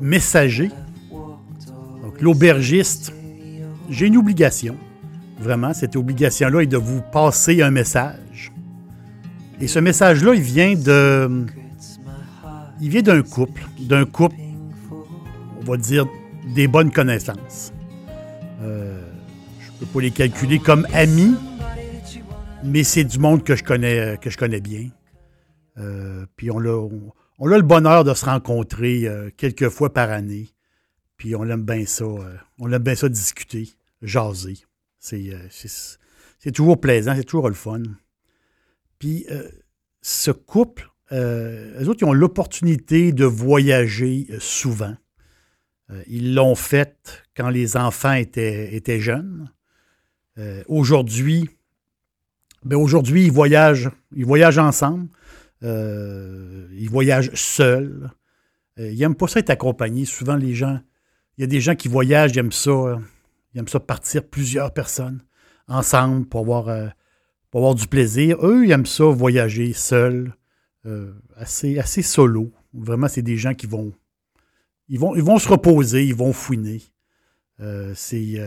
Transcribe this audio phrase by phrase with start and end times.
[0.00, 0.70] messager.
[2.02, 3.12] Donc, l'aubergiste,
[3.88, 4.76] j'ai une obligation.
[5.38, 8.52] Vraiment, cette obligation-là est de vous passer un message.
[9.60, 11.46] Et ce message-là, il vient de.
[12.80, 13.66] Il vient d'un couple.
[13.80, 14.36] D'un couple,
[15.60, 16.06] on va dire,
[16.54, 17.72] des bonnes connaissances.
[18.62, 19.00] Euh,
[19.60, 21.34] je ne peux pas les calculer comme amis,
[22.64, 24.88] mais c'est du monde que je connais, que je connais bien.
[25.78, 30.10] Euh, puis on a, on, a le bonheur de se rencontrer euh, quelques fois par
[30.10, 30.48] année.
[31.16, 32.04] Puis on aime bien ça.
[32.58, 33.70] on aime bien ça discuter,
[34.02, 34.58] jaser.
[35.12, 35.48] Euh,
[36.38, 37.82] c'est toujours plaisant, c'est toujours le fun.
[38.98, 39.48] Puis euh,
[40.02, 44.96] ce couple, euh, eux autres, ils ont l'opportunité de voyager souvent.
[46.08, 49.50] ils l'ont fait quand les enfants étaient, étaient jeunes.
[50.66, 51.48] aujourd'hui,
[52.64, 55.08] ben aujourd'hui, ils voyagent, ils voyagent ensemble.
[55.62, 58.10] Ils voyagent seuls.
[58.76, 60.04] ils n'aiment pas ça être accompagnés.
[60.04, 60.80] Souvent, les gens,
[61.36, 62.98] il y a des gens qui voyagent, ils aiment ça
[63.56, 65.22] ils aiment ça partir plusieurs personnes
[65.66, 68.36] ensemble pour avoir, euh, du plaisir.
[68.44, 70.34] Eux, ils aiment ça voyager seuls,
[70.84, 72.52] euh, assez, assez solo.
[72.74, 73.94] Vraiment, c'est des gens qui vont
[74.88, 75.38] ils, vont.
[75.38, 76.82] se reposer, ils vont fouiner.
[77.60, 78.38] Euh, c'est,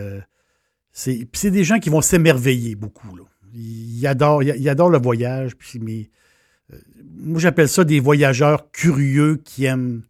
[0.91, 3.09] c'est, des gens qui vont s'émerveiller beaucoup.
[3.51, 5.53] Ils, adorent, ils, adorent le voyage.
[5.81, 6.11] Mais,
[7.19, 10.03] moi, j'appelle ça des voyageurs curieux qui aiment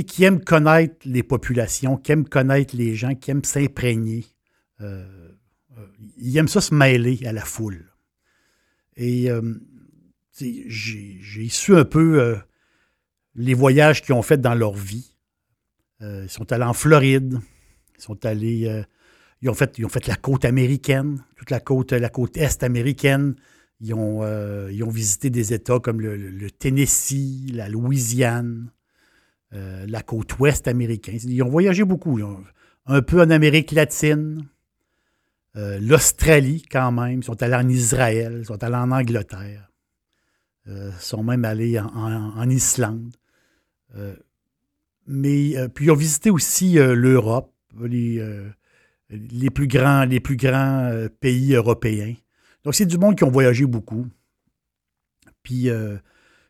[0.00, 4.24] qui aiment connaître les populations, qui aiment connaître les gens, qui aiment s'imprégner.
[4.80, 5.06] Euh,
[5.76, 5.86] euh,
[6.16, 7.92] ils aiment ça se mêler à la foule.
[8.96, 9.42] Et euh,
[10.38, 12.38] j'ai su un peu
[13.34, 15.14] les voyages qu'ils ont fait dans leur vie.
[16.00, 17.38] ils sont allés en Floride,
[17.98, 18.84] ils sont allés.
[19.46, 23.34] ont fait, ils ont fait la côte américaine, toute la côte, la côte est américaine.
[23.82, 24.24] Ils ont,
[24.68, 28.70] ils ont visité des États comme le Tennessee, la Louisiane,
[29.54, 31.18] euh, la côte ouest américaine.
[31.24, 32.18] Ils ont voyagé beaucoup.
[32.86, 34.48] un peu en Amérique latine,
[35.56, 37.18] euh, l'Australie quand même.
[37.18, 39.68] Ils sont allés en Israël, ils sont allés en Angleterre.
[40.68, 43.14] Euh, ils sont même allés en, Islande.
[45.06, 52.14] mais puis ils ont visité aussi l'Europe, les, plus grands, les plus grands pays européens.
[52.64, 54.06] Donc c'est du monde qui ont voyagé beaucoup.
[55.42, 55.68] Puis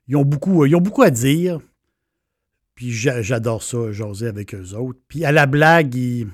[0.09, 1.61] ils ont beaucoup, ils ont beaucoup à dire.
[2.75, 5.01] Puis j'adore ça, jaser avec eux autres.
[5.09, 6.27] Puis à la blague, ils,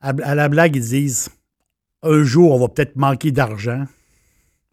[0.00, 1.28] à, la blague, ils disent
[2.02, 3.84] un jour, on va peut-être manquer d'argent.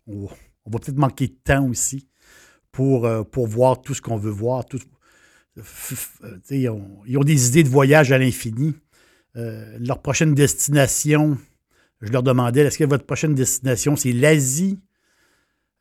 [0.08, 0.28] On,
[0.68, 2.08] va peut-être manquer de temps aussi
[2.72, 4.66] pour, euh, voir tout ce qu'on veut voir.
[6.50, 8.76] Ils, ont, des idées de voyage à l'infini.
[9.36, 11.38] Euh, leur prochaine destination,
[12.06, 14.80] je leur demandais est-ce que votre prochaine destination, c'est l'Asie?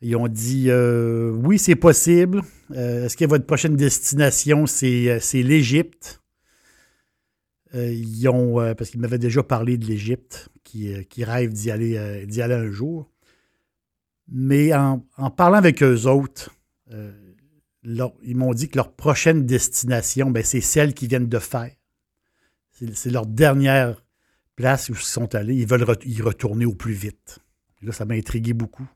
[0.01, 2.43] Ils ont dit euh, oui, c'est possible.
[2.73, 6.21] Euh, est-ce que votre prochaine destination, c'est, euh, l'Égypte?
[7.77, 12.71] ils ont, parce qu'ils m'avaient déjà parlé de l'Égypte, qui, qui rêvent d'y aller, un
[12.71, 13.11] jour.
[14.29, 15.01] Mais en,
[15.37, 16.55] parlant avec eux autres,
[17.83, 21.73] ils m'ont dit que leur prochaine destination, ben, c'est celle qu'ils viennent de faire.
[22.71, 24.04] C'est, leur dernière
[24.57, 25.57] place où ils sont allés.
[25.57, 27.39] Ils veulent y retourner au plus vite.
[27.83, 28.89] Là, ça m'a intrigué beaucoup.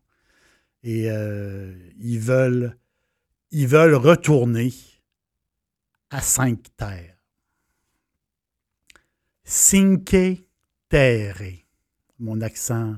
[0.82, 2.76] Et euh, ils, veulent,
[3.50, 4.72] ils veulent retourner
[6.10, 7.16] à cinq terres.
[9.44, 10.16] Cinque
[10.88, 11.42] terre,
[12.18, 12.96] mon accent,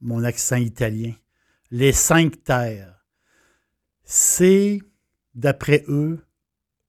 [0.00, 1.14] mon accent italien.
[1.70, 3.04] Les cinq terres.
[4.04, 4.80] C'est,
[5.34, 6.24] d'après eux,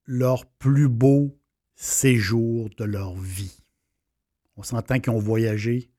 [0.06, 1.38] leur plus beau
[1.76, 3.61] séjour de leur vie.
[4.56, 5.90] On s'entend qu'ils ont voyagé,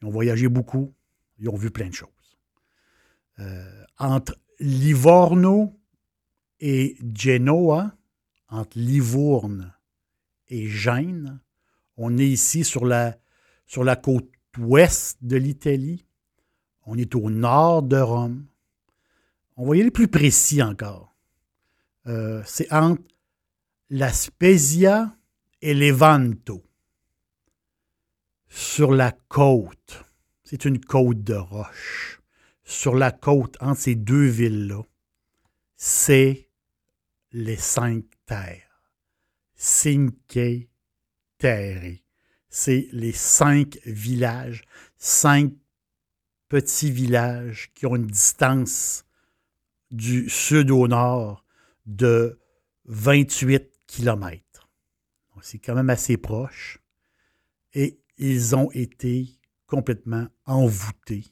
[0.00, 0.94] ils ont voyagé beaucoup,
[1.38, 2.08] ils ont vu plein de choses.
[3.38, 5.78] Euh, entre Livorno
[6.60, 7.96] et Genoa,
[8.48, 9.72] entre Livourne
[10.48, 11.40] et Gênes.
[11.96, 13.16] On est ici sur la,
[13.96, 16.06] côte ouest de l'Italie.
[16.86, 18.46] On est au nord de Rome.
[19.56, 21.14] On va y aller plus précis encore.
[22.06, 23.02] Euh, c'est entre
[23.90, 25.14] la Spezia
[25.60, 26.62] et Levanto.
[28.54, 30.04] Sur la côte,
[30.44, 32.20] c'est une côte de roche.
[32.64, 34.82] Sur la côte, entre ces deux villes-là,
[35.74, 36.50] c'est
[37.32, 38.84] les cinq terres.
[39.54, 40.38] Cinque
[41.38, 41.96] Terre.
[42.50, 44.64] C'est les cinq villages,
[44.98, 45.54] cinq
[46.50, 49.06] petits villages qui ont une distance
[49.90, 51.46] du sud au nord
[51.86, 52.38] de
[52.84, 54.68] 28 kilomètres.
[55.40, 56.78] C'est quand même assez proche.
[57.72, 59.28] Et ils ont été
[59.66, 61.24] complètement envoûtés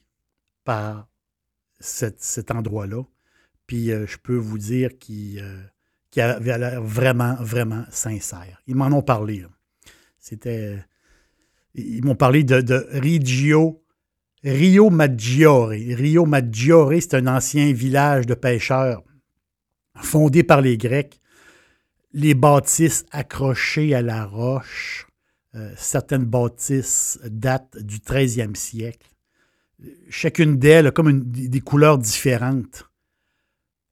[0.63, 1.07] par
[1.79, 3.03] cet endroit-là.
[3.67, 5.63] Puis euh, je peux vous dire qu'il euh,
[6.21, 8.61] avait l'air vraiment, vraiment sincère.
[8.67, 9.45] Ils m'en ont parlé.
[10.19, 10.83] C'était.
[11.73, 13.81] Ils m'ont parlé de, de Rio
[14.89, 15.69] Maggiore.
[15.69, 19.03] Rio Maggiore, c'est un ancien village de pêcheurs
[19.95, 21.21] fondé par les Grecs
[22.13, 25.07] les bâtisses accrochées à la roche.
[25.55, 29.09] Euh, certaines bâtisses datent du 13e siècle.
[30.09, 32.89] Chacune d'elles a comme des couleurs différentes.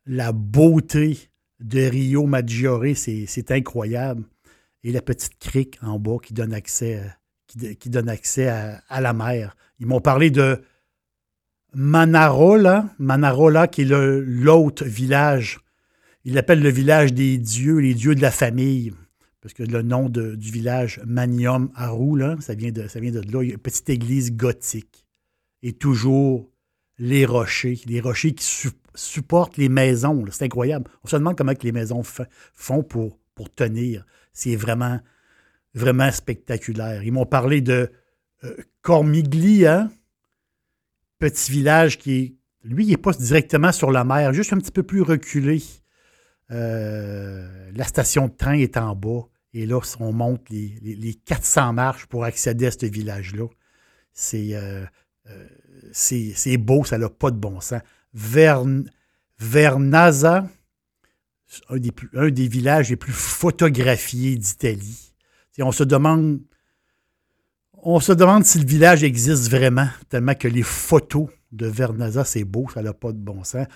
[0.06, 1.30] La beauté
[1.60, 4.24] de Rio Maggiore, c'est incroyable.
[4.84, 7.04] Et la petite crique en bas qui donne accès,
[8.08, 9.56] accès à, la mer.
[9.80, 10.62] Ils m'ont parlé de
[11.74, 15.60] Manarola, Manarola qui est l'autre village
[16.26, 18.94] il appelle le village des dieux, les dieux de la famille,
[19.42, 23.58] parce que le nom du village Manium Haru, ça, vient de, ça vient de là.
[23.58, 25.06] Petite église gothique.
[25.62, 26.50] Et toujours
[26.98, 30.26] les rochers, les rochers qui supportent les maisons.
[30.32, 30.92] C'est incroyable.
[31.04, 34.06] On se demande comment les maisons font pour, pour tenir.
[34.34, 35.00] C'est vraiment,
[35.74, 37.04] vraiment spectaculaire.
[37.04, 37.90] Ils m'ont parlé de
[38.44, 39.90] euh, Cormiglia,
[41.18, 44.72] petit village qui est, lui, il n'est pas directement sur la mer, juste un petit
[44.72, 45.62] peu plus reculé.
[46.52, 49.28] Euh, la station de train est en bas.
[49.54, 53.48] Et là, on monte les, 400 marches pour accéder à ce village-là.
[54.34, 54.86] Euh,
[55.30, 55.48] euh,
[55.92, 57.82] c'est beau, ça n'a pas de bon sens.
[59.40, 60.48] Vernaza,
[61.70, 65.14] un des, un des villages les plus photographiés d'Italie.
[65.60, 66.40] On se demande
[67.84, 72.44] on se demande si le village existe vraiment, tellement que les photos de Vernaza, c'est
[72.44, 73.68] beau, ça n'a pas de bon sens.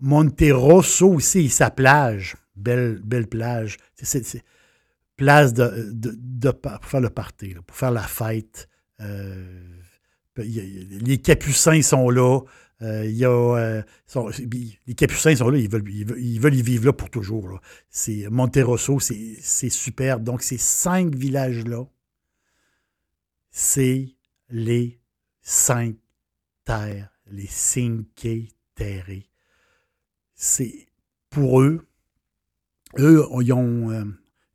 [0.00, 2.36] Monterosso aussi, sa plage.
[2.54, 3.78] Belle, belle plage.
[5.16, 8.68] Place de, pour faire le party, pour faire la fête.
[9.00, 9.62] Euh,
[10.36, 12.40] les Capucins sont là.
[12.82, 13.82] Euh, euh,
[14.86, 15.88] les Capucins sont là, ils veulent,
[16.54, 17.58] y vivre là pour toujours.
[17.88, 20.22] C'est Monterosso, c'est superbe.
[20.22, 21.84] Donc, ces cinq villages-là,
[23.50, 24.14] c'est
[24.50, 25.00] les
[25.40, 25.96] cinq
[26.66, 28.28] terres, les cinque
[28.74, 29.08] terre
[30.36, 30.86] c'est
[31.30, 31.86] pour eux,
[32.98, 34.04] eux, ils ont, euh,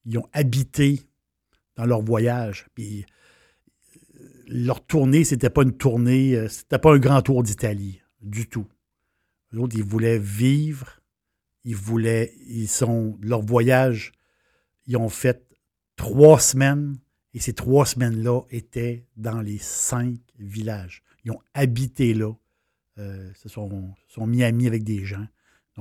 [0.06, 1.02] ils ont habité
[1.76, 2.68] dans leur voyage.
[2.76, 3.06] Puis
[4.20, 8.48] euh, leur tournée, c'était pas une tournée, euh, c'était pas un grand tour d'Italie, du
[8.48, 8.68] tout.
[9.52, 11.02] Les autres, ils voulaient vivre,
[11.66, 14.14] ils voulaient, ils sont, leur voyage,
[14.86, 15.46] ils ont fait
[15.96, 16.98] trois semaines,
[17.34, 21.02] et ces trois semaines-là étaient dans les cinq villages.
[21.24, 22.34] Ils ont habité là,
[22.98, 25.26] se sont, sont mis amis avec des gens.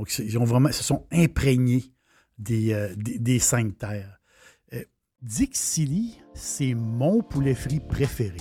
[0.00, 1.92] Donc, ils ont vraiment, se sont imprégnés
[2.38, 4.18] des, euh, cinq terres.
[4.72, 4.82] Euh,
[6.32, 8.38] c'est mon poulet frit préféré.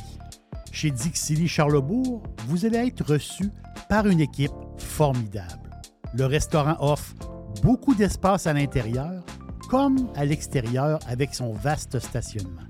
[0.71, 3.49] Chez Dixili Charlebourg, vous allez être reçu
[3.89, 5.69] par une équipe formidable.
[6.13, 7.13] Le restaurant offre
[7.61, 9.25] beaucoup d'espace à l'intérieur
[9.67, 12.69] comme à l'extérieur avec son vaste stationnement.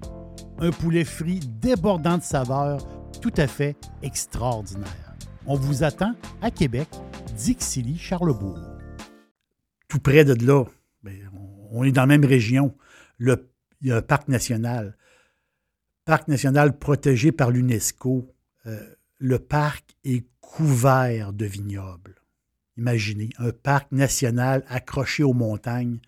[0.58, 2.88] Un poulet frit débordant de saveurs
[3.22, 5.14] tout à fait extraordinaire.
[5.46, 6.90] On vous attend à Québec,
[7.38, 8.69] Dixilly, Charlebourg.
[9.90, 10.64] Tout près de là,
[11.04, 11.30] ben,
[11.72, 12.74] on est dans la même région.
[13.20, 13.38] Il
[13.82, 14.96] y a un parc national.
[16.06, 18.34] Parc national protégé par l'UNESCO.
[18.66, 22.16] Euh, le parc est couvert de vignobles.
[22.78, 26.00] Imaginez, un parc national accroché aux montagnes,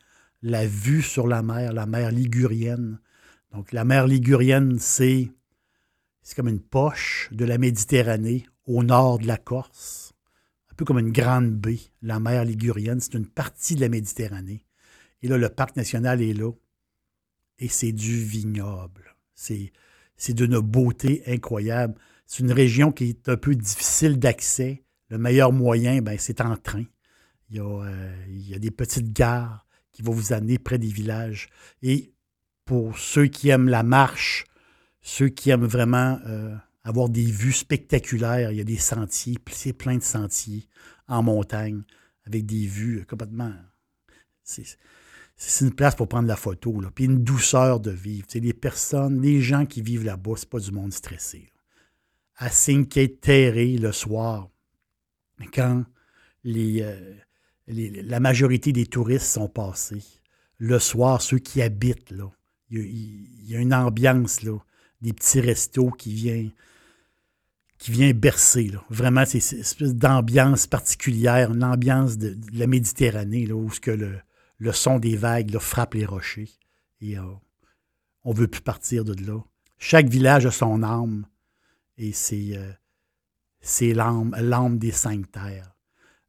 [0.41, 2.99] la vue sur la mer, la mer ligurienne.
[3.51, 5.31] Donc la mer ligurienne, c'est
[6.35, 10.13] comme une poche de la Méditerranée au nord de la Corse,
[10.85, 12.99] comme une grande baie, la mer Ligurienne.
[12.99, 14.65] C'est une partie de la Méditerranée.
[15.21, 16.51] Et là, le parc national est là.
[17.59, 19.15] Et c'est du vignoble.
[19.35, 19.71] C'est,
[20.29, 21.95] d'une beauté incroyable.
[22.25, 24.83] C'est une région qui est un peu difficile d'accès.
[25.09, 26.85] Le meilleur moyen, ben, c'est en train.
[27.49, 30.77] Il y, a, euh, il y a des petites gares qui va vous amener près
[30.77, 31.49] des villages.
[31.81, 32.13] Et
[32.65, 34.45] pour ceux qui aiment la marche,
[35.01, 39.73] ceux qui aiment vraiment euh, avoir des vues spectaculaires, il y a des sentiers, c'est
[39.73, 40.67] plein de sentiers
[41.07, 41.83] en montagne
[42.25, 43.53] avec des vues complètement.
[44.43, 46.89] C'est une place pour prendre la photo, là.
[46.93, 48.27] puis une douceur de vivre.
[48.33, 51.51] les personnes, les gens qui vivent là-bas, c'est pas du monde stressé.
[52.35, 54.49] À Cinque Terre le soir,
[55.53, 55.83] quand
[56.45, 57.15] euh,
[57.67, 60.03] la majorité des touristes sont passés,
[60.57, 62.29] le soir, ceux qui habitent là,
[62.69, 64.57] il y, a une ambiance là,
[65.01, 66.51] des petits restos qui viennent
[67.81, 68.71] qui vient bercer.
[68.91, 75.15] Vraiment, c'est une espèce d'ambiance particulière, une ambiance de, la Méditerranée, où le, son des
[75.15, 76.51] vagues frappe les rochers.
[77.01, 77.23] Et euh,
[78.23, 79.39] on ne veut plus partir de là.
[79.79, 81.25] Chaque village a son âme.
[81.97, 85.75] Et c'est euh, l'âme des cinq terres.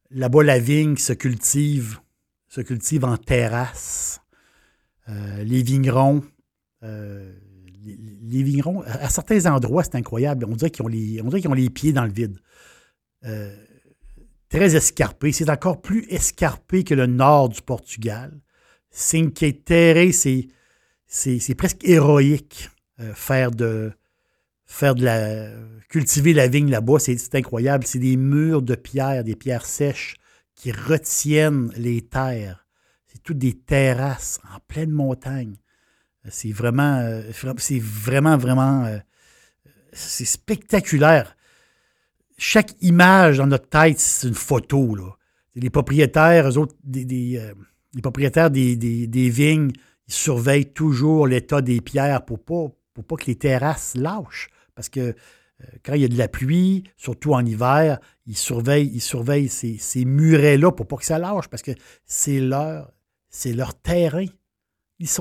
[0.09, 1.99] Là-bas, la vigne se cultive,
[2.47, 4.21] se cultive en terrasse.
[5.07, 6.23] Euh, les vignerons
[7.85, 10.45] les, vignerons, à certains endroits, c'est incroyable.
[10.45, 12.37] On dirait qu'ils ont, les, pieds dans le vide.
[13.25, 13.55] Euh,
[14.49, 15.31] très escarpé.
[15.31, 18.39] C'est encore plus escarpé que le nord du Portugal.
[18.89, 20.47] Cinque Terre, c'est,
[21.07, 22.69] c'est, presque héroïque.
[22.99, 23.91] Euh, faire de
[24.65, 25.49] faire de la
[25.89, 27.85] cultiver la vigne là-bas, c'est incroyable.
[27.85, 30.15] C'est des murs de pierre, des pierres sèches
[30.55, 32.65] qui retiennent les terres.
[33.07, 35.55] C'est toutes des terrasses en pleine montagne.
[36.29, 37.21] C'est vraiment, euh,
[37.57, 38.97] c'est vraiment, vraiment, euh,
[39.91, 41.35] c'est spectaculaire.
[42.37, 44.95] Chaque image dans notre tête, c'est une photo.
[44.95, 45.11] Là.
[45.55, 46.49] Les propriétaires,
[46.83, 47.53] des, euh,
[47.93, 49.71] les propriétaires des, vignes,
[50.07, 54.49] ils surveillent toujours l'état des pierres pour pas, pour pas que les terrasses lâchent.
[54.75, 55.15] Parce que
[55.83, 59.77] quand il y a de la pluie, surtout en hiver, ils surveillent, ils surveillent ces,
[59.77, 61.71] ces murets-là pour pas que ça lâche, parce que
[62.05, 62.91] c'est leur,
[63.29, 64.25] c'est leur terrain.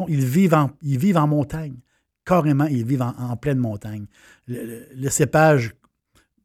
[0.08, 0.54] Ils, vivent,
[1.16, 1.74] en, montagne.
[2.24, 4.06] Carrément, ils vivent en, pleine montagne.
[4.46, 5.74] Le, cépage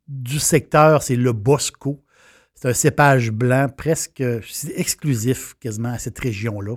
[0.07, 2.03] du secteur, c'est le Bosco.
[2.55, 4.23] C'est un cépage blanc presque
[4.75, 6.75] exclusif quasiment à cette région-là.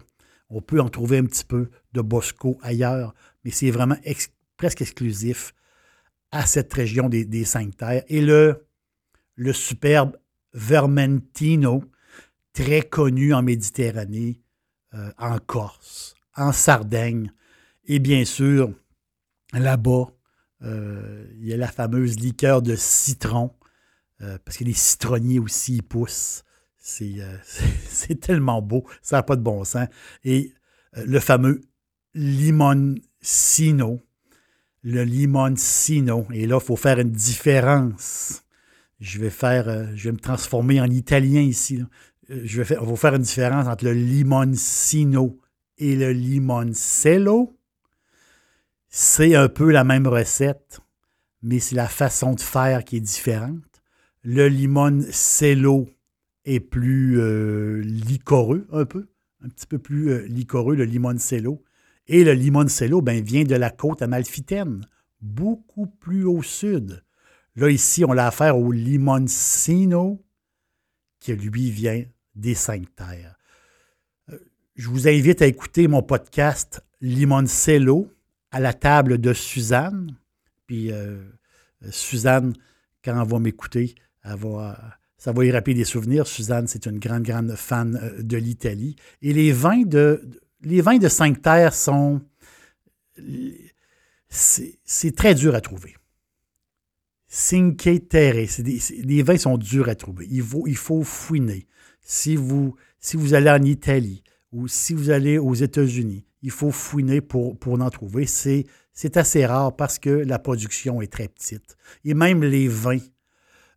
[0.51, 3.15] On peut en trouver un petit peu de Bosco ailleurs,
[3.45, 3.97] mais c'est vraiment
[4.59, 5.55] presque exclusif
[6.31, 8.05] à cette région des, cinq terres.
[8.09, 8.67] Et le,
[9.37, 10.17] le superbe
[10.53, 11.85] Vermentino,
[12.53, 14.43] très connu en Méditerranée,
[14.93, 17.33] euh, en Corse, en Sardaigne.
[17.85, 18.73] Et bien sûr,
[19.53, 20.13] là-bas,
[20.63, 23.53] euh, il y a la fameuse liqueur de citron,
[24.21, 26.45] euh, parce que les citronniers aussi y poussent.
[27.03, 27.37] Euh,
[27.89, 29.89] c'est tellement beau, ça n'a pas de bon sens.
[30.25, 30.53] Et
[30.95, 31.63] le fameux
[32.15, 34.01] limoncino,
[34.83, 36.27] le limoncino.
[36.33, 38.43] Et là, il faut faire une différence.
[38.99, 41.83] Je vais faire, je vais me transformer en italien ici.
[42.29, 45.41] Je vais faut faire une différence entre le limoncino
[45.81, 47.59] et le limoncello,
[48.89, 50.81] c'est un peu la même recette,
[51.43, 53.83] mais c'est la façon de faire qui est différente.
[54.23, 55.89] Le limoncello
[56.45, 59.09] est plus euh, licoreux un peu,
[59.43, 61.65] un petit peu plus euh, licoreux, le limoncello.
[62.07, 64.87] Et le limoncello ben, vient de la côte amalfitaine,
[65.23, 67.03] beaucoup plus au sud.
[67.57, 70.23] Là, ici, on a affaire au limoncino,
[71.21, 73.40] qui lui vient des cinq terres
[74.81, 78.11] je vous invite à écouter mon podcast Limoncello
[78.51, 80.17] à la table de Suzanne.
[80.67, 81.23] Puis euh,
[81.91, 82.55] Suzanne,
[83.05, 83.95] quand elle va m'écouter,
[84.25, 86.27] ça va y rappeler des souvenirs.
[86.27, 88.97] Suzanne, c'est une grande, grande fan euh, de l'Italie.
[89.21, 90.27] Et les vins de,
[90.63, 92.23] les vins de Terres sont.
[94.31, 95.95] C'est très dur à trouver.
[97.29, 98.47] Cinque Terre,
[99.05, 100.27] les vins sont durs à trouver.
[100.31, 101.67] Il faut, il faut fouiner.
[102.01, 106.71] Si vous, si vous allez en Italie, ou si vous allez aux États-Unis, il faut
[106.71, 108.27] fouiner pour, pour en trouver.
[108.27, 111.77] C'est, c'est assez rare parce que la production est très petite.
[112.05, 112.99] Et même les vins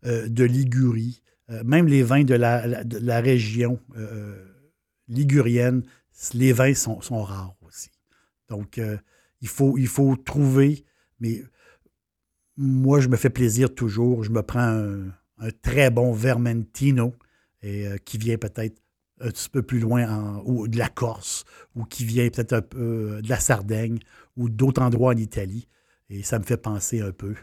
[0.06, 4.46] euh, de Ligurie, euh, même les vins de la, de la région euh,
[5.08, 5.84] ligurienne,
[6.34, 7.92] les vins sont, sont rares aussi.
[8.50, 8.80] Donc,
[9.42, 10.86] il, faut, il faut trouver,
[11.20, 11.44] mais
[12.56, 14.24] moi, je me fais plaisir toujours.
[14.24, 15.08] Je me prends un,
[15.40, 17.16] un très bon Vermentino
[17.64, 18.83] et, qui vient peut-être
[19.20, 23.22] un petit peu plus loin, de la Corse, ou qui vient peut-être un peu euh,
[23.22, 24.00] de la Sardaigne,
[24.36, 25.68] ou d'autres endroits en Italie.
[26.10, 27.36] Et ça me fait penser un peu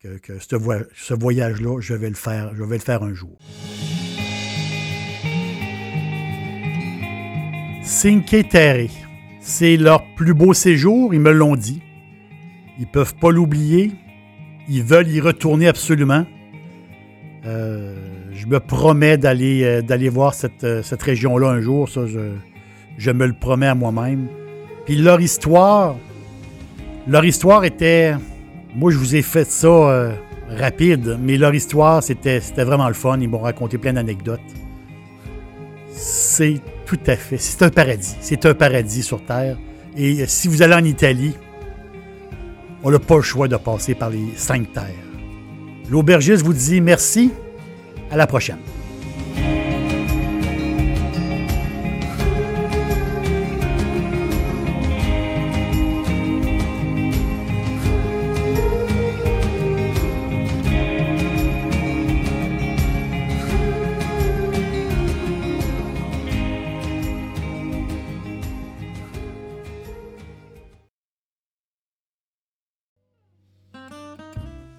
[0.00, 3.38] que, ce, voyage-là, je vais le faire, je vais le faire un jour.
[7.82, 8.90] Cinque Terre,
[9.40, 11.82] c'est leur plus beau séjour, ils me l'ont dit.
[12.78, 13.92] Ils peuvent pas l'oublier.
[14.68, 16.26] Ils veulent y retourner absolument.
[17.44, 18.13] Euh,
[18.44, 21.88] je me promets d'aller euh, voir cette, euh, cette région-là un jour.
[21.88, 22.34] Ça, je,
[22.98, 24.26] Je me le promets à moi-même.
[24.84, 25.96] Puis leur histoire,
[27.08, 28.14] leur histoire était.
[28.76, 30.12] Moi, je vous ai fait ça euh,
[30.48, 33.18] rapide, mais leur histoire, c'était vraiment le fun.
[33.18, 34.40] Ils m'ont raconté plein d'anecdotes.
[35.88, 37.38] C'est tout à fait.
[37.38, 38.16] C'est un paradis.
[38.20, 39.56] C'est un paradis sur Terre.
[39.96, 41.34] Et si vous allez en Italie,
[42.82, 44.90] on n'a pas le choix de passer par les cinq terres.
[45.88, 47.30] L'aubergiste vous dit merci.
[48.10, 48.58] À la prochaine.